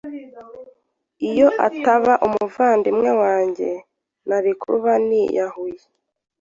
iyo 1.29 1.47
ataba 1.67 2.13
umuvandimwe 2.25 3.11
wanjye 3.21 3.69
nari 4.27 4.51
kuba 4.61 4.91
niyahuye! 5.07 5.83